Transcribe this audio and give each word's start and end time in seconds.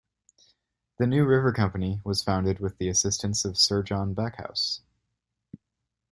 The 0.97 1.05
New 1.05 1.25
River 1.27 1.51
Company 1.51 2.01
was 2.03 2.23
founded 2.23 2.57
with 2.59 2.79
the 2.79 2.87
assistance 2.89 3.45
of 3.45 3.55
Sir 3.55 3.83
John 3.83 4.15
Backhouse. 4.15 4.81